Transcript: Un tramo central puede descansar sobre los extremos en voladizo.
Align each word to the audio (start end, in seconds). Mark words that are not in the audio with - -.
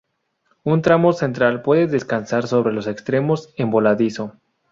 Un 0.63 0.81
tramo 0.81 1.13
central 1.13 1.61
puede 1.61 1.85
descansar 1.85 2.47
sobre 2.47 2.73
los 2.73 2.87
extremos 2.87 3.53
en 3.55 3.69
voladizo. 3.69 4.35